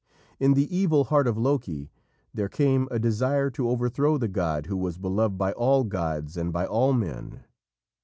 [0.39, 1.91] In the evil heart of Loki
[2.33, 6.51] there came a desire to overthrow the god who was beloved by all gods and
[6.51, 7.43] by all men.